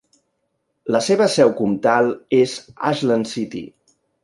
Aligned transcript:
La 0.95 1.01
seva 1.07 1.27
seu 1.33 1.51
comtal 1.59 2.11
és 2.39 2.57
Ashland 2.95 3.33
City. 3.37 3.65